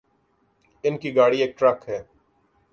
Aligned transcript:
ان 0.83 0.93
کی 1.01 1.09
گاڑی 1.15 1.37
ایک 1.41 1.51
ٹرک 1.59 1.77
سے 1.85 1.97